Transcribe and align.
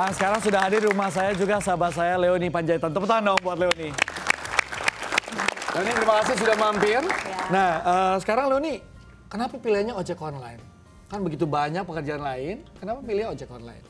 Dan 0.00 0.16
sekarang 0.16 0.40
sudah 0.40 0.64
hadir 0.64 0.80
di 0.80 0.88
rumah 0.88 1.12
saya 1.12 1.36
juga 1.36 1.60
sahabat 1.60 1.92
saya 1.92 2.16
Leoni 2.16 2.48
Panjaitan. 2.48 2.88
Tepuk 2.88 3.04
tangan 3.04 3.36
dong 3.36 3.40
buat 3.44 3.60
Leoni. 3.60 3.92
Leoni 5.76 5.90
terima 5.92 6.14
kasih 6.24 6.34
sudah 6.40 6.56
mampir. 6.56 7.04
Nah 7.52 7.70
eh, 7.84 8.16
sekarang 8.24 8.48
Leoni, 8.48 8.80
kenapa 9.28 9.60
pilihannya 9.60 9.92
ojek 9.92 10.16
online? 10.24 10.56
Kan 11.04 11.20
begitu 11.20 11.44
banyak 11.44 11.84
pekerjaan 11.84 12.24
lain, 12.24 12.64
kenapa 12.80 13.04
pilih 13.04 13.28
ojek 13.28 13.52
online? 13.52 13.84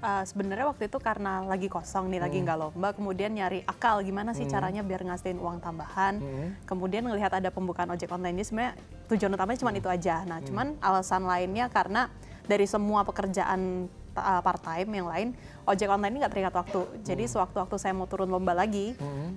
Uh, 0.00 0.22
sebenarnya 0.22 0.70
waktu 0.70 0.86
itu 0.86 0.96
karena 1.02 1.42
lagi 1.42 1.66
kosong 1.66 2.14
nih, 2.14 2.22
lagi 2.22 2.38
nggak 2.40 2.56
lomba, 2.56 2.94
kemudian 2.94 3.34
nyari 3.34 3.66
akal 3.66 4.00
gimana 4.06 4.30
sih 4.32 4.46
caranya 4.46 4.86
biar 4.86 5.02
ngasihin 5.02 5.42
uang 5.42 5.58
tambahan. 5.58 6.22
Kemudian 6.62 7.10
ngelihat 7.10 7.42
ada 7.42 7.50
pembukaan 7.50 7.90
ojek 7.90 8.06
online 8.06 8.38
ini 8.38 8.44
sebenarnya 8.46 8.78
tujuan 9.10 9.34
utamanya 9.34 9.58
cuma 9.58 9.74
itu 9.74 9.90
aja. 9.90 10.22
Nah, 10.30 10.38
cuman 10.46 10.78
alasan 10.78 11.26
lainnya 11.26 11.66
karena 11.68 12.06
dari 12.46 12.70
semua 12.70 13.02
pekerjaan 13.02 13.90
uh, 14.16 14.40
part 14.42 14.62
time 14.62 14.90
yang 14.90 15.06
lain, 15.06 15.28
ojek 15.66 15.86
online 15.86 16.12
ini 16.14 16.18
nggak 16.24 16.32
terikat 16.32 16.54
waktu. 16.54 16.80
Jadi 17.06 17.24
sewaktu-waktu 17.30 17.76
saya 17.78 17.92
mau 17.94 18.06
turun 18.10 18.30
lomba 18.30 18.56
lagi, 18.56 18.94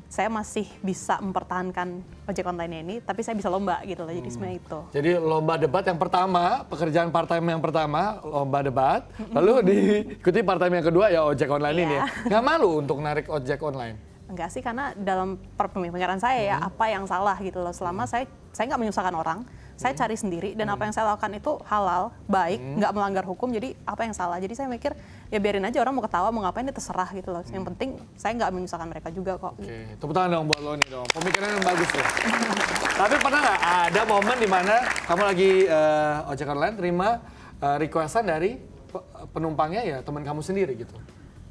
saya 0.08 0.30
masih 0.32 0.66
bisa 0.82 1.20
mempertahankan 1.22 2.02
ojek 2.30 2.46
online 2.48 2.74
ini, 2.86 2.96
tapi 3.04 3.22
saya 3.22 3.38
bisa 3.38 3.52
lomba 3.52 3.82
gitu 3.86 4.06
loh. 4.06 4.14
Jadi 4.14 4.30
sebenarnya 4.30 4.58
itu. 4.58 4.80
Jadi 4.96 5.12
lomba 5.20 5.54
debat 5.60 5.84
yang 5.86 6.00
pertama, 6.00 6.64
pekerjaan 6.70 7.10
part 7.14 7.28
time 7.30 7.46
yang 7.50 7.62
pertama, 7.62 8.22
lomba 8.24 8.60
debat. 8.64 9.02
Lalu 9.34 9.54
diikuti 9.66 10.40
part 10.42 10.62
time 10.62 10.80
yang 10.80 10.86
kedua 10.88 11.06
ya 11.12 11.22
ojek 11.26 11.50
online 11.50 11.78
ini 11.78 11.84
ya. 11.84 12.04
Iya. 12.04 12.04
Nggak 12.30 12.44
malu 12.44 12.70
untuk 12.82 12.98
narik 13.02 13.26
ojek 13.30 13.60
online? 13.62 14.13
Enggak 14.34 14.50
sih 14.50 14.66
karena 14.66 14.98
dalam 14.98 15.38
pemikiran 15.54 16.18
saya 16.18 16.42
ya 16.42 16.56
apa 16.58 16.90
yang 16.90 17.06
salah 17.06 17.38
gitu 17.38 17.62
loh. 17.62 17.70
Selama 17.70 18.10
saya 18.10 18.26
saya 18.50 18.66
nggak 18.66 18.82
menyusahkan 18.82 19.14
orang 19.14 19.46
saya 19.74 19.98
cari 19.98 20.14
sendiri 20.14 20.54
dan 20.54 20.70
apa 20.70 20.86
yang 20.86 20.94
saya 20.94 21.10
lakukan 21.10 21.34
itu 21.34 21.58
halal 21.66 22.14
baik 22.26 22.62
nggak 22.78 22.92
melanggar 22.94 23.26
hukum 23.26 23.50
jadi 23.50 23.78
apa 23.86 24.06
yang 24.06 24.14
salah? 24.14 24.42
Jadi 24.42 24.54
saya 24.54 24.66
mikir 24.66 24.94
ya 25.30 25.38
biarin 25.38 25.66
aja 25.66 25.82
orang 25.82 25.94
mau 25.94 26.02
ketawa 26.02 26.34
mau 26.34 26.42
ngapain 26.42 26.66
dia 26.66 26.74
terserah 26.74 27.10
gitu 27.14 27.30
loh. 27.30 27.46
Yang 27.46 27.64
penting 27.74 27.90
saya 28.18 28.34
nggak 28.34 28.50
menyusahkan 28.54 28.90
mereka 28.90 29.14
juga 29.14 29.38
kok. 29.38 29.54
Oke, 29.54 29.98
tepuk 29.98 30.14
tangan 30.14 30.30
dong 30.34 30.46
buat 30.50 30.62
lo 30.62 30.74
nih 30.78 30.90
dong. 30.90 31.06
Pemikirannya 31.14 31.62
bagus 31.62 31.90
ya. 31.94 32.06
Tapi 33.06 33.16
pernah 33.22 33.40
nggak 33.42 33.62
ada 33.62 34.02
momen 34.06 34.38
di 34.38 34.50
mana 34.50 34.76
kamu 35.06 35.24
lagi 35.26 35.52
eh, 35.66 36.30
ojek 36.34 36.48
online 36.50 36.76
terima 36.78 37.10
eh, 37.58 37.76
requestan 37.78 38.26
dari 38.26 38.58
pe- 38.62 39.06
penumpangnya 39.30 39.82
ya 39.82 39.98
teman 40.02 40.22
kamu 40.22 40.42
sendiri 40.42 40.74
gitu? 40.74 40.98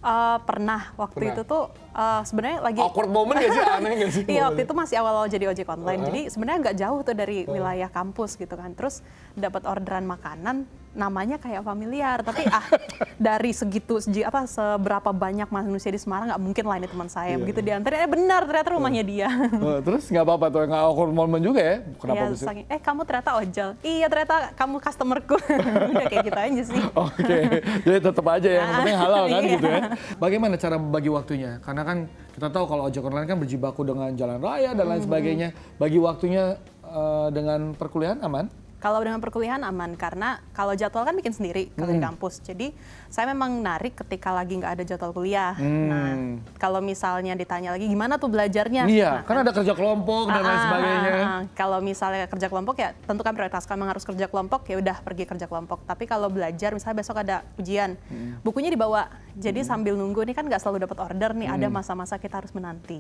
Eh, 0.03 0.39
pernah 0.43 0.91
waktu 0.99 1.31
Pernah. 1.31 1.35
itu 1.39 1.43
tuh 1.47 1.63
eh, 1.95 2.23
sebenarnya 2.27 2.59
lagi 2.59 2.83
Awkward 2.83 3.07
moment 3.07 3.39
gak 3.39 3.55
sih? 3.55 3.63
Aneh 3.63 3.93
gak 4.03 4.11
sih? 4.11 4.25
Iya 4.35 4.51
waktu 4.51 4.67
itu 4.67 4.75
masih 4.75 4.97
awal-awal 4.99 5.31
jadi 5.31 5.47
ojek 5.47 5.69
online. 5.71 6.03
Jadi 6.11 6.21
sebenarnya 6.27 6.59
nggak 6.59 6.77
jauh 6.83 7.01
tuh 7.07 7.15
dari 7.15 7.47
wilayah 7.47 7.87
kampus 7.87 8.35
gitu 8.35 8.59
kan. 8.59 8.75
Terus 8.75 8.99
dapat 9.39 9.63
orderan 9.63 10.03
makanan 10.11 10.67
namanya 10.93 11.37
kayak 11.37 11.61
familiar 11.61 12.21
tapi 12.21 12.45
ah 12.47 12.61
dari 13.17 13.51
segitu 13.51 13.97
segi 13.97 14.21
apa 14.21 14.45
seberapa 14.45 15.09
banyak 15.09 15.49
manusia 15.49 15.89
di 15.89 15.97
Semarang 15.97 16.29
nggak 16.29 16.43
mungkin 16.43 16.65
lah 16.65 16.77
ini 16.77 16.87
teman 16.87 17.09
saya 17.09 17.35
begitu 17.35 17.61
diantarin 17.61 18.05
eh 18.05 18.11
benar 18.11 18.45
ternyata 18.45 18.69
rumahnya 18.73 19.03
dia 19.03 19.29
Eh, 19.53 19.81
terus 19.81 20.05
nggak 20.07 20.21
apa-apa 20.21 20.47
tuh 20.49 20.61
nggak 20.65 20.83
awkward 20.83 21.13
moment 21.13 21.41
juga 21.41 21.61
ya? 21.61 21.77
Kenapa 21.97 22.19
ya, 22.19 22.27
bisa? 22.29 22.45
saking, 22.45 22.67
eh 22.69 22.77
kamu 22.79 23.01
ternyata 23.03 23.31
ojol 23.35 23.71
iya 23.81 24.07
ternyata 24.07 24.37
kamu 24.53 24.77
customerku 24.79 25.37
udah 25.93 26.07
kayak 26.07 26.25
gitu 26.25 26.39
aja 26.39 26.63
sih 26.63 26.81
Oke, 26.93 27.39
jadi 27.87 27.99
tetap 27.99 28.27
aja 28.27 28.49
ya, 28.49 28.61
yang 28.61 28.71
penting 28.77 28.99
halal 28.99 29.25
kan 29.25 29.43
Iya. 29.43 29.51
gitu 29.51 29.67
ya. 29.67 29.81
Bagaimana 30.17 30.55
cara 30.55 30.77
bagi 30.77 31.09
waktunya? 31.09 31.57
Karena 31.59 31.83
kan 31.83 31.99
kita 32.31 32.49
tahu 32.49 32.65
kalau 32.67 32.83
ojek 32.87 33.01
online 33.01 33.25
kan 33.25 33.39
berjibaku 33.39 33.81
dengan 33.83 34.13
jalan 34.13 34.39
raya 34.39 34.71
dan 34.73 34.87
lain 34.87 35.01
sebagainya. 35.01 35.49
Bagi 35.77 35.97
waktunya 35.97 36.61
eh, 36.83 37.29
dengan 37.31 37.73
perkuliahan 37.73 38.21
aman? 38.21 38.47
Kalau 38.83 38.99
dengan 38.99 39.17
perkuliahan 39.17 39.63
aman 39.63 39.95
karena 39.95 40.43
kalau 40.51 40.75
jadwal 40.75 41.07
kan 41.07 41.15
bikin 41.15 41.31
sendiri 41.31 41.71
kalau 41.73 41.87
Hmm. 41.89 41.97
di 41.97 42.03
kampus. 42.03 42.43
Jadi 42.43 42.75
saya 43.07 43.31
memang 43.31 43.55
narik 43.57 43.95
ketika 43.97 44.35
lagi 44.35 44.59
nggak 44.59 44.75
ada 44.75 44.83
jadwal 44.83 45.15
kuliah. 45.15 45.55
Hmm. 45.55 45.87
Nah 45.87 46.11
kalau 46.59 46.83
misalnya 46.83 47.33
ditanya 47.33 47.71
lagi 47.71 47.87
gimana 47.87 48.19
tuh 48.19 48.27
belajarnya? 48.27 48.91
Iya, 48.91 49.11
Nah, 49.13 49.23
kan 49.23 49.37
ada 49.39 49.53
kerja 49.53 49.71
kelompok 49.71 50.27
dan 50.27 50.43
lain 50.43 50.51
Ah, 50.53 50.65
sebagainya. 50.65 51.11
ah, 51.13 51.23
ah. 51.23 51.41
Kalau 51.53 51.79
misalnya 51.79 52.27
kerja 52.27 52.47
kelompok 52.47 52.75
ya 52.77 52.91
tentukan 53.01 53.31
prioritas. 53.33 53.63
Kalau 53.63 53.79
memang 53.79 53.93
harus 53.93 54.03
kerja 54.03 54.27
kelompok 54.27 54.67
ya 54.67 54.77
udah 54.77 54.97
pergi 54.99 55.25
kerja 55.25 55.47
kelompok. 55.47 55.87
Tapi 55.87 56.05
kalau 56.05 56.27
belajar 56.27 56.75
misalnya 56.75 56.99
besok 56.99 57.17
ada 57.17 57.47
ujian, 57.57 57.95
Hmm. 58.03 58.43
bukunya 58.43 58.67
dibawa. 58.67 59.07
Jadi 59.33 59.63
sambil 59.63 59.95
nunggu 59.95 60.27
ini 60.27 60.35
kan 60.35 60.43
nggak 60.43 60.59
selalu 60.59 60.83
dapat 60.83 60.99
order 61.01 61.31
nih. 61.33 61.47
Ada 61.47 61.71
masa-masa 61.71 62.19
kita 62.19 62.37
harus 62.37 62.51
menanti. 62.51 62.99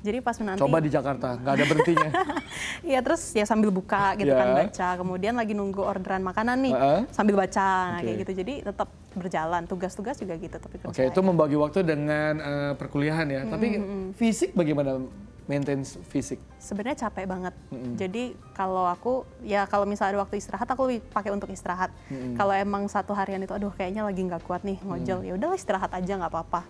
Jadi 0.00 0.18
pas 0.18 0.34
menanti. 0.34 0.56
Hmm. 0.56 0.64
Coba 0.64 0.80
di 0.80 0.88
Jakarta, 0.88 1.36
nggak 1.36 1.52
ada 1.52 1.64
berhentinya. 1.66 2.10
Iya 2.80 3.02
terus 3.02 3.20
ya 3.32 3.42
sambil 3.42 3.68
buka 3.68 4.14
gitu 4.14 4.30
Ya. 4.30 4.38
kan 4.38 4.48
baca. 4.56 4.88
Kemudian 4.96 5.17
lagi 5.18 5.52
nunggu 5.58 5.82
orderan 5.82 6.22
makanan 6.22 6.62
nih 6.62 6.74
Heeh. 6.74 7.00
sambil 7.10 7.34
baca 7.34 7.58
nah, 7.58 7.98
Oke. 7.98 8.06
kayak 8.06 8.16
gitu. 8.22 8.32
Jadi 8.38 8.54
tetap 8.62 8.88
berjalan. 9.18 9.62
Tugas-tugas 9.66 10.16
juga 10.22 10.34
gitu 10.38 10.56
tapi 10.56 10.74
Oke, 10.86 11.02
itu 11.10 11.20
membagi 11.20 11.56
waktu 11.58 11.82
dengan 11.82 12.32
eh, 12.38 12.72
perkuliahan 12.78 13.26
ya. 13.26 13.42
Tapi 13.50 13.66
fisik 14.14 14.54
bagaimana 14.54 15.02
maintain 15.48 15.80
fisik? 15.82 16.36
sebenarnya 16.60 17.08
capek 17.08 17.24
banget. 17.24 17.54
Jadi 17.96 18.36
kalau 18.52 18.84
aku 18.84 19.24
ya 19.40 19.64
kalau 19.64 19.88
misalnya 19.88 20.20
ada 20.20 20.20
waktu 20.28 20.36
istirahat 20.36 20.68
aku 20.68 21.00
pakai 21.08 21.32
untuk 21.32 21.48
istirahat. 21.48 21.88
Kalau 22.36 22.52
emang 22.52 22.84
satu 22.86 23.16
harian 23.16 23.40
itu 23.40 23.56
aduh 23.56 23.72
kayaknya 23.72 24.04
lagi 24.04 24.20
nggak 24.22 24.44
kuat 24.44 24.62
nih 24.62 24.76
ngojol 24.84 25.24
ya 25.24 25.32
udahlah 25.34 25.56
istirahat 25.56 25.90
aja 25.96 26.20
nggak 26.20 26.30
apa-apa. 26.30 26.62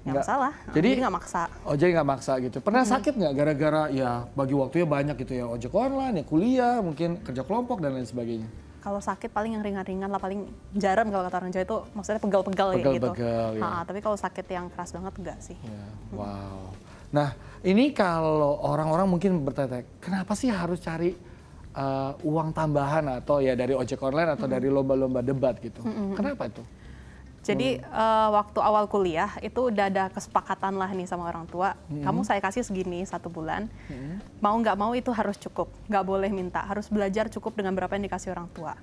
Nggak 0.00 0.24
masalah. 0.24 0.52
Jadi- 0.72 0.96
nggak 0.96 1.14
maksa. 1.14 1.42
Oh 1.68 1.74
jadi 1.76 1.90
nggak 2.00 2.08
maksa 2.08 2.32
gitu. 2.40 2.58
Pernah 2.64 2.84
sakit 2.88 3.12
nggak 3.20 3.32
gara-gara 3.36 3.82
ya 3.92 4.24
bagi 4.32 4.54
waktunya 4.56 4.86
banyak 4.88 5.16
gitu 5.20 5.32
ya 5.36 5.44
ojek 5.44 5.72
online, 5.76 6.14
ya 6.20 6.24
kuliah, 6.24 6.76
mungkin 6.80 7.20
kerja 7.20 7.42
kelompok 7.44 7.84
dan 7.84 7.96
lain 7.96 8.08
sebagainya. 8.08 8.48
Kalau 8.80 8.96
sakit 8.96 9.28
paling 9.28 9.60
yang 9.60 9.62
ringan-ringan 9.64 10.08
lah 10.08 10.16
paling 10.16 10.48
jaran 10.72 11.12
kalau 11.12 11.28
kata 11.28 11.36
orang 11.36 11.52
Jawa 11.52 11.64
itu 11.68 11.76
maksudnya 11.92 12.20
pegal-pegal 12.24 12.68
ya 12.72 12.76
gitu. 12.80 12.88
Pegal-pegal, 13.12 13.48
ya. 13.60 13.62
Ha, 13.68 13.84
tapi 13.84 13.98
kalau 14.00 14.16
sakit 14.16 14.46
yang 14.48 14.66
keras 14.72 14.90
banget 14.96 15.12
enggak 15.20 15.38
sih. 15.44 15.56
Ya, 15.60 15.84
wow. 16.16 16.72
Nah, 17.12 17.36
ini 17.60 17.92
kalau 17.92 18.56
orang-orang 18.64 19.04
mungkin 19.04 19.44
bertanya, 19.44 19.84
kenapa 20.00 20.32
sih 20.32 20.48
harus 20.48 20.80
cari 20.80 21.12
uh, 21.76 22.16
uang 22.24 22.56
tambahan 22.56 23.20
atau 23.20 23.44
ya 23.44 23.52
dari 23.52 23.76
ojek 23.76 24.00
online 24.00 24.32
atau 24.32 24.48
dari 24.48 24.72
lomba-lomba 24.72 25.20
debat 25.20 25.60
gitu? 25.60 25.84
Kenapa 26.16 26.48
itu? 26.48 26.64
Jadi 27.40 27.80
eh, 27.80 28.28
waktu 28.30 28.60
awal 28.60 28.84
kuliah 28.84 29.32
itu 29.40 29.72
udah 29.72 29.88
ada 29.88 30.04
kesepakatan 30.08 30.76
lah 30.76 30.92
nih 30.92 31.08
sama 31.08 31.24
orang 31.24 31.48
tua. 31.48 31.72
Kamu 31.88 32.20
saya 32.20 32.36
kasih 32.38 32.60
segini 32.60 33.00
satu 33.02 33.26
bulan. 33.26 33.72
Mau 34.38 34.52
nggak 34.54 34.76
mau 34.76 34.92
itu 34.92 35.08
harus 35.10 35.34
cukup. 35.36 35.72
Nggak 35.88 36.04
boleh 36.04 36.28
minta. 36.28 36.60
Harus 36.60 36.86
belajar 36.86 37.32
cukup 37.32 37.56
dengan 37.56 37.72
berapa 37.72 37.96
yang 37.96 38.04
dikasih 38.04 38.36
orang 38.36 38.48
tua. 38.52 38.76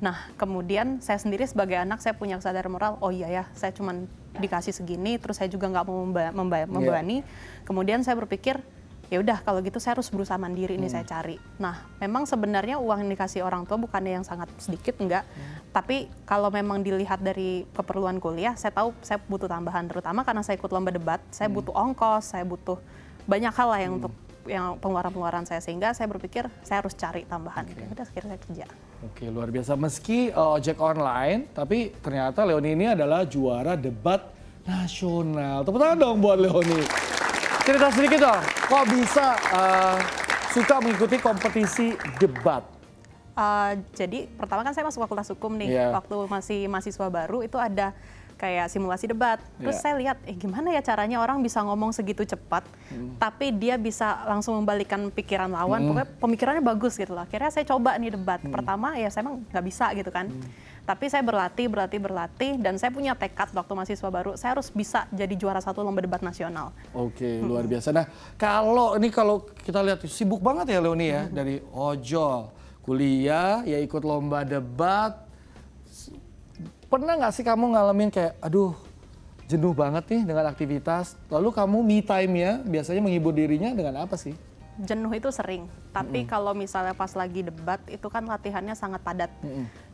Nah 0.00 0.28
kemudian 0.36 1.00
saya 1.00 1.16
sendiri 1.16 1.48
sebagai 1.48 1.80
anak 1.80 2.00
saya 2.00 2.12
punya 2.12 2.36
kesadaran 2.36 2.68
moral. 2.68 3.00
Oh 3.00 3.08
iya 3.08 3.32
ya, 3.32 3.44
saya 3.56 3.72
cuman 3.72 4.04
dikasih 4.36 4.76
segini. 4.76 5.16
Terus 5.16 5.40
saya 5.40 5.48
juga 5.48 5.64
nggak 5.66 5.84
mau 5.84 6.04
memba- 6.04 6.30
memba- 6.30 6.68
membebani. 6.68 7.24
Kemudian 7.64 8.04
saya 8.04 8.20
berpikir 8.20 8.60
ya 9.14 9.22
udah 9.22 9.46
kalau 9.46 9.62
gitu 9.62 9.78
saya 9.78 9.94
harus 9.94 10.10
berusaha 10.10 10.34
mandiri 10.34 10.74
ini 10.74 10.90
saya 10.90 11.06
cari. 11.06 11.38
Nah, 11.62 11.86
memang 12.02 12.26
sebenarnya 12.26 12.82
uang 12.82 13.06
yang 13.06 13.10
dikasih 13.14 13.46
orang 13.46 13.62
tua 13.62 13.78
bukannya 13.78 14.18
yang 14.18 14.26
sangat 14.26 14.50
sedikit 14.58 14.98
enggak, 14.98 15.22
tapi 15.70 16.10
kalau 16.26 16.50
memang 16.50 16.82
dilihat 16.82 17.22
dari 17.22 17.62
keperluan 17.70 18.18
kuliah, 18.18 18.58
saya 18.58 18.74
tahu 18.74 18.90
saya 19.06 19.22
butuh 19.22 19.46
tambahan 19.46 19.86
terutama 19.86 20.26
karena 20.26 20.42
saya 20.42 20.58
ikut 20.58 20.70
lomba 20.74 20.90
debat, 20.90 21.22
saya 21.30 21.46
butuh 21.46 21.70
ongkos, 21.70 22.34
saya 22.34 22.42
butuh 22.42 22.82
banyak 23.30 23.54
hal 23.54 23.68
lah 23.70 23.80
yang 23.80 23.92
untuk 24.02 24.12
yang 24.44 24.76
pengeluaran-pengeluaran 24.76 25.48
saya 25.48 25.62
sehingga 25.62 25.96
saya 25.96 26.10
berpikir 26.10 26.50
saya 26.66 26.82
harus 26.82 26.92
cari 26.98 27.22
tambahan. 27.24 27.64
Ya 27.70 27.86
Udah 27.88 28.04
akhirnya 28.04 28.36
saya 28.36 28.40
kerja. 28.42 28.66
Oke, 29.06 29.24
luar 29.30 29.48
biasa. 29.48 29.72
Meski 29.78 30.34
uh, 30.34 30.58
ojek 30.58 30.76
online, 30.82 31.48
tapi 31.54 31.94
ternyata 32.02 32.44
Leoni 32.44 32.76
ini 32.76 32.86
adalah 32.92 33.24
juara 33.24 33.78
debat 33.78 34.20
nasional. 34.66 35.62
Tepuk 35.62 35.80
tangan 35.80 35.96
dong 36.02 36.18
buat 36.20 36.36
Leoni. 36.36 37.13
Cerita 37.64 37.88
sedikit 37.88 38.20
dong, 38.20 38.42
kok 38.44 38.84
bisa 38.92 39.26
uh, 39.56 39.96
suka 40.52 40.84
mengikuti 40.84 41.16
kompetisi 41.16 41.96
debat? 42.20 42.60
Uh, 43.32 43.80
jadi 43.96 44.28
pertama 44.36 44.60
kan 44.60 44.76
saya 44.76 44.84
masuk 44.84 45.00
fakultas 45.00 45.32
hukum 45.32 45.56
nih, 45.56 45.72
Iya. 45.72 45.96
waktu 45.96 46.28
masih 46.28 46.68
mahasiswa 46.68 47.08
baru 47.08 47.40
itu 47.40 47.56
ada 47.56 47.96
kayak 48.36 48.68
simulasi 48.68 49.08
debat. 49.08 49.40
Terus 49.56 49.80
Iya. 49.80 49.82
saya 49.82 49.94
lihat, 49.96 50.16
eh 50.28 50.36
gimana 50.36 50.76
ya 50.76 50.84
caranya 50.84 51.24
orang 51.24 51.40
bisa 51.40 51.64
ngomong 51.64 51.96
segitu 51.96 52.28
cepat, 52.28 52.68
Hmm. 52.92 53.16
tapi 53.16 53.48
dia 53.48 53.80
bisa 53.80 54.28
langsung 54.28 54.60
membalikkan 54.60 55.08
pikiran 55.08 55.48
lawan. 55.48 55.88
Pokoknya 55.88 56.08
pemikirannya 56.20 56.60
bagus 56.62 57.00
gitu 57.00 57.16
loh. 57.16 57.24
Akhirnya 57.24 57.48
saya 57.48 57.64
coba 57.64 57.96
nih 57.96 58.12
debat. 58.12 58.44
Hmm. 58.44 58.52
Pertama 58.52 58.92
ya 59.00 59.08
saya 59.08 59.24
emang 59.24 59.40
nggak 59.48 59.64
bisa 59.64 59.88
gitu 59.96 60.12
kan. 60.12 60.28
Tapi 60.84 61.08
saya 61.08 61.24
berlatih, 61.24 61.64
berlatih, 61.72 61.96
berlatih, 61.96 62.52
dan 62.60 62.76
saya 62.76 62.92
punya 62.92 63.16
tekad 63.16 63.48
waktu 63.56 63.72
mahasiswa 63.72 64.08
baru, 64.12 64.36
saya 64.36 64.52
harus 64.52 64.68
bisa 64.68 65.08
jadi 65.08 65.32
juara 65.32 65.56
satu 65.56 65.80
lomba 65.80 66.04
debat 66.04 66.20
nasional. 66.20 66.76
Oke, 66.92 67.40
luar 67.40 67.64
biasa. 67.64 67.88
Nah, 67.88 68.04
kalau 68.36 68.92
ini 69.00 69.08
kalau 69.08 69.48
kita 69.64 69.80
lihat 69.80 70.04
sibuk 70.04 70.44
banget 70.44 70.76
ya 70.76 70.84
Leoni 70.84 71.08
ya 71.08 71.24
dari 71.32 71.56
ojol, 71.72 72.52
kuliah, 72.84 73.64
ya 73.64 73.80
ikut 73.80 74.04
lomba 74.04 74.44
debat. 74.44 75.24
Pernah 76.92 77.16
nggak 77.16 77.32
sih 77.32 77.44
kamu 77.48 77.72
ngalamin 77.72 78.12
kayak, 78.12 78.36
aduh, 78.44 78.76
jenuh 79.48 79.72
banget 79.72 80.04
nih 80.12 80.22
dengan 80.28 80.52
aktivitas. 80.52 81.16
Lalu 81.32 81.48
kamu 81.48 81.78
me 81.80 82.04
time 82.04 82.32
ya, 82.36 82.52
biasanya 82.60 83.00
menghibur 83.00 83.32
dirinya 83.32 83.72
dengan 83.72 84.04
apa 84.04 84.20
sih? 84.20 84.36
Jenuh 84.76 85.12
itu 85.12 85.30
sering, 85.30 85.64
tapi 85.90 86.24
kalau 86.24 86.50
misalnya 86.50 86.92
pas 86.92 87.12
lagi 87.12 87.40
debat 87.40 87.78
itu 87.86 88.06
kan 88.06 88.22
latihannya 88.22 88.74
sangat 88.74 89.00
padat. 89.00 89.30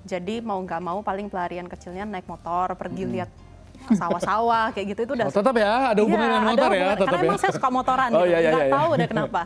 Jadi 0.03 0.41
mau 0.41 0.57
nggak 0.57 0.81
mau 0.81 0.99
paling 1.01 1.29
pelarian 1.29 1.67
kecilnya 1.67 2.05
naik 2.05 2.25
motor, 2.25 2.73
pergi 2.73 3.05
lihat 3.05 3.29
sawah-sawah 3.89 4.71
kayak 4.71 4.93
gitu 4.93 5.01
itu 5.05 5.13
udah 5.17 5.27
Oh, 5.27 5.35
tetap 5.35 5.55
ya, 5.57 5.93
ada 5.93 6.01
hubungan 6.01 6.21
Iya, 6.21 6.31
dengan 6.31 6.45
motor 6.47 6.69
ya, 6.69 6.69
hubungan. 6.71 6.93
tetap 6.93 7.07
Karena 7.09 7.21
ya. 7.21 7.27
emang 7.27 7.39
saya 7.39 7.53
suka 7.53 7.69
motoran 7.69 8.09
Oh, 8.13 8.23
gitu. 8.23 8.29
iya, 8.29 8.39
iya, 8.39 8.51
Nggak 8.51 8.67
iya. 8.67 8.75
tahu 8.77 8.91
deh 8.93 9.09
kenapa. 9.17 9.43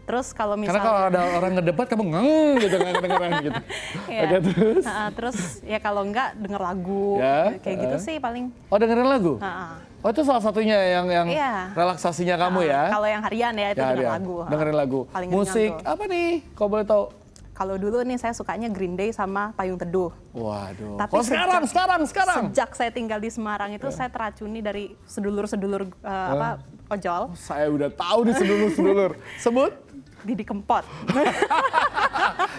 Terus 0.00 0.26
kalau 0.34 0.54
misalnya 0.58 0.74
Karena 0.74 0.90
kalau 0.90 1.00
ada 1.06 1.38
orang 1.38 1.52
ngedebat 1.54 1.86
kamu 1.86 2.04
ngeng 2.10 2.28
gitu 2.58 2.74
nggak 2.76 2.94
kedengeran 2.98 3.32
gitu. 3.40 3.60
Iya. 4.10 4.20
Oke 4.20 4.36
terus. 4.42 4.84
Nah, 4.84 5.08
terus 5.14 5.38
ya 5.62 5.78
kalau 5.78 6.02
enggak 6.02 6.28
denger 6.34 6.60
lagu 6.60 7.06
Ya, 7.22 7.54
kayak 7.56 7.76
gitu 7.78 7.96
uh. 7.96 8.02
sih 8.02 8.16
paling. 8.18 8.44
Oh 8.68 8.76
dengerin 8.76 9.06
lagu? 9.06 9.32
Nah, 9.38 9.78
Oh 10.00 10.08
itu 10.08 10.22
salah 10.22 10.40
satunya 10.40 10.76
yang 10.90 11.06
yang 11.06 11.26
Iya. 11.28 11.52
relaksasinya 11.72 12.36
kamu 12.38 12.58
nah, 12.58 12.66
ya? 12.66 12.82
Kalau 12.88 13.04
yang 13.06 13.22
harian 13.22 13.52
ya 13.54 13.68
itu 13.68 13.78
Ya, 13.78 13.84
denger 13.86 13.98
ya. 13.98 14.10
lagu. 14.10 14.36
Dengerin 14.46 14.76
lagu. 14.78 15.00
Paling 15.06 15.28
Musik 15.28 15.70
tuh. 15.74 15.84
apa 15.86 16.02
nih? 16.06 16.30
Kau 16.52 16.66
boleh 16.66 16.82
tahu? 16.82 17.04
Kalau 17.52 17.76
dulu 17.76 18.00
nih 18.00 18.16
saya 18.16 18.32
sukanya 18.32 18.66
Green 18.66 18.94
Day 18.94 19.10
sama 19.10 19.52
Payung 19.52 19.76
Teduh. 19.76 20.08
Waduh. 20.32 20.96
Tapi 20.96 21.12
oh 21.12 21.20
sekarang, 21.20 21.60
sejak- 21.60 21.68
sekarang, 21.68 22.00
sekarang. 22.06 22.42
Sejak 22.48 22.70
saya 22.72 22.88
tinggal 22.90 23.18
di 23.18 23.28
Semarang 23.28 23.70
itu 23.70 23.84
saya 23.90 24.08
teracuni 24.08 24.58
dari 24.58 24.96
sedulur-sedulur 25.04 25.84
eh, 25.84 26.08
apa 26.30 26.64
ojol, 26.88 27.36
Saya 27.36 27.68
udah 27.68 27.92
tahu 27.92 28.18
nih 28.24 28.34
sedulur-sedulur. 28.34 29.10
Sebut. 29.36 29.72
Didi 30.20 30.44
Kempot. 30.44 30.84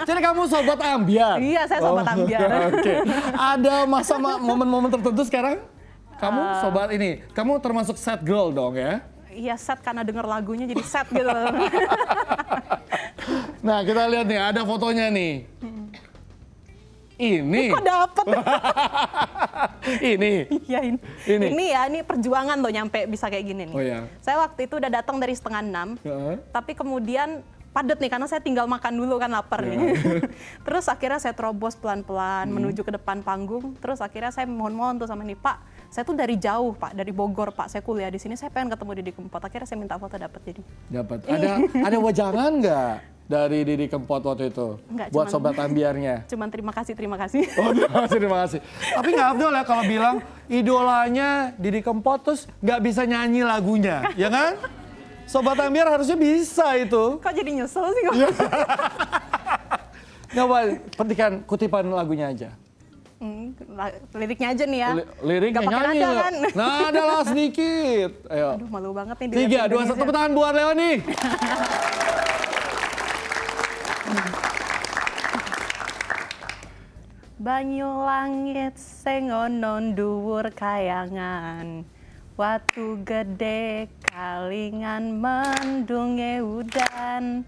Jadi 0.01 0.17
kamu 0.19 0.41
sobat 0.45 0.79
ambiar. 0.79 1.37
Iya, 1.37 1.61
saya 1.65 1.79
sobat 1.79 2.05
Oh, 2.07 2.13
ambiar. 2.15 2.49
Oke. 2.69 2.93
Ada 3.31 3.85
masa 3.85 4.17
ma- 4.17 4.37
momen-momen 4.39 4.89
tertentu 4.89 5.21
sekarang? 5.23 5.61
Kamu 6.21 6.39
Eh. 6.39 6.53
sobat 6.61 6.89
ini, 6.91 7.09
kamu 7.33 7.57
termasuk 7.57 7.97
sad 7.97 8.21
girl 8.21 8.49
dong 8.49 8.77
ya? 8.77 9.01
Iya 9.27 9.55
set 9.55 9.79
karena 9.79 10.03
denger 10.03 10.23
lagunya 10.23 10.65
jadi 10.65 10.83
set 10.83 11.07
gitu. 11.09 11.25
Nah 13.61 13.81
kita 13.81 14.05
lihat 14.07 14.25
nih, 14.25 14.39
ada 14.43 14.61
fotonya 14.61 15.07
nih. 15.07 15.45
Ini, 17.15 17.69
Kok 17.69 17.85
dapet? 17.85 18.25
ini. 20.11 20.33
Iya 20.65 20.79
ini. 20.83 20.97
Ini. 21.23 21.45
Ini 21.53 21.65
ya, 21.69 21.81
ini 21.85 21.99
perjuangan 22.01 22.57
loh 22.57 22.73
nyampe 22.73 23.05
bisa 23.05 23.29
kayak 23.29 23.45
gini 23.45 23.69
nih. 23.69 23.75
Oh, 23.77 23.77
iya. 23.79 24.09
Saya 24.19 24.41
waktu 24.41 24.65
itu 24.65 24.81
udah 24.81 24.89
datang 24.89 25.21
dari 25.21 25.29
setengah 25.31 25.61
enam, 25.61 25.89
Heeh. 26.01 26.41
tapi 26.49 26.73
kemudian 26.73 27.45
padat 27.71 28.01
nih 28.01 28.09
karena 28.09 28.25
saya 28.25 28.41
tinggal 28.41 28.65
makan 28.65 28.97
dulu 28.97 29.15
kan 29.15 29.29
lapar 29.29 29.61
Iya. 29.61 29.69
nih. 29.69 29.93
terus 30.65 30.89
akhirnya 30.89 31.21
saya 31.21 31.31
terobos 31.31 31.77
pelan-pelan 31.77 32.49
Hmm. 32.49 32.57
menuju 32.57 32.81
ke 32.81 32.91
depan 32.91 33.21
panggung. 33.21 33.77
Terus 33.77 34.01
akhirnya 34.01 34.33
saya 34.33 34.49
mohon-mohon 34.49 34.97
tuh 34.97 35.05
sama 35.05 35.21
nih 35.21 35.37
Pak, 35.37 35.57
saya 35.91 36.07
tuh 36.07 36.15
dari 36.15 36.39
jauh 36.39 36.71
Pak, 36.71 36.95
dari 36.95 37.11
Bogor 37.11 37.51
Pak, 37.51 37.67
saya 37.67 37.83
kuliah 37.83 38.07
di 38.07 38.15
sini, 38.15 38.39
saya 38.39 38.47
pengen 38.47 38.71
ketemu 38.71 38.91
Didi 39.03 39.11
Kempot. 39.11 39.43
Akhirnya 39.43 39.67
saya 39.67 39.75
minta 39.75 39.99
foto 39.99 40.15
dapet 40.15 40.39
jadi. 40.47 40.61
Dapat. 40.87 41.27
Ada 41.27 41.51
ada 41.83 41.97
wajangan 41.99 42.51
nggak 42.63 42.93
dari 43.27 43.59
Didi 43.67 43.85
Kempot 43.91 44.23
waktu 44.23 44.55
itu? 44.55 44.79
Nggak, 44.87 45.07
Buat 45.11 45.27
cuman- 45.27 45.51
sobat 45.51 45.55
ambiarnya. 45.59 46.15
Cuman 46.31 46.47
terima 46.47 46.71
kasih, 46.71 46.93
terima 46.95 47.19
kasih. 47.19 47.43
Oh 47.59 47.71
terima 47.75 47.99
kasih, 48.07 48.17
terima 48.23 48.37
kasih. 48.47 48.59
Tapi 48.87 49.09
nggak 49.11 49.27
Abdul 49.35 49.51
ya 49.51 49.63
kalau 49.67 49.83
bilang 49.83 50.15
idolanya 50.47 51.29
Didi 51.59 51.83
Kempot 51.83 52.23
terus 52.23 52.47
nggak 52.63 52.79
bisa 52.79 53.03
nyanyi 53.03 53.43
lagunya, 53.43 54.15
ya 54.15 54.31
kan? 54.31 54.55
Sobat 55.27 55.59
Ambiar 55.59 55.91
harusnya 55.91 56.15
bisa 56.15 56.71
itu. 56.75 57.19
Kok 57.19 57.31
jadi 57.35 57.51
nyesel 57.51 57.83
sih 57.91 58.01
kok? 58.07 58.15
Coba 60.31 60.57
petikan 60.95 61.43
kutipan 61.43 61.83
lagunya 61.91 62.31
aja. 62.31 62.55
Hmm, 63.21 63.53
liriknya 64.17 64.57
aja 64.57 64.65
nih 64.65 64.79
ya. 64.81 64.89
Li- 64.97 65.09
liriknya 65.21 65.61
pakai 65.61 65.77
nyanyi 65.93 66.01
nada 66.01 66.21
kan? 66.25 66.33
Nada 66.57 67.01
lah 67.05 67.21
sedikit. 67.21 68.11
Ayo. 68.33 68.57
Aduh 68.57 68.65
malu 68.65 68.89
banget 68.97 69.15
nih. 69.21 69.45
Tiga, 69.45 69.69
dua, 69.69 69.85
satu, 69.85 70.01
tepuk 70.01 70.09
tangan 70.09 70.33
buat 70.33 70.57
Leoni. 70.57 70.91
Banyu 77.41 78.05
langit 78.05 78.77
sing 78.77 79.33
ono 79.33 79.81
dhuwur 79.97 80.53
kayangan 80.53 81.81
Watu 82.37 83.01
gede 83.01 83.89
kalingan 84.05 85.17
mendunge 85.17 86.37
udan 86.37 87.41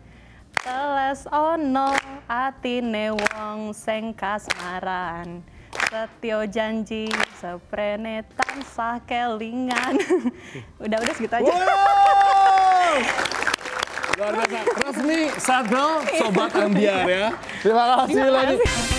Teles 0.66 1.30
ono 1.30 1.94
atine 2.26 3.14
wong 3.14 3.70
sing 3.78 4.18
kasmaran 4.18 5.46
Setyo 5.94 6.42
janji 6.50 7.06
seprene 7.38 8.26
tansah 8.34 8.98
kelingan 9.06 9.94
Udah-udah 10.82 11.14
segitu 11.22 11.38
aja 11.38 11.54
Wow! 11.54 12.98
Luar 14.18 14.34
biasa. 14.46 14.74
Resmi 14.78 15.20
Sad 15.38 15.66
Girl, 15.70 16.02
Sobat 16.18 16.54
Ambiar 16.66 17.06
ya. 17.06 17.30
Terima 17.62 18.06
kasih 18.06 18.26
kasih. 18.26 18.93